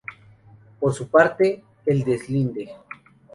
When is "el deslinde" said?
1.85-2.73